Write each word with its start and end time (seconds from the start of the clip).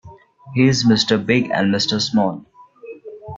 He's 0.55 0.83
Mr. 0.83 1.23
Big 1.23 1.51
and 1.53 1.71
Mr. 1.71 2.01
Small. 2.01 2.43